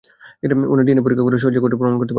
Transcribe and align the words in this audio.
উনারা 0.65 0.85
ডিএনএ 0.87 1.03
পরীক্ষা 1.05 1.23
করে 1.23 1.37
সহজে 1.37 1.59
কোর্টে 1.59 1.77
প্রমান 1.79 1.93
করতে 1.93 1.99
পারবে। 2.01 2.09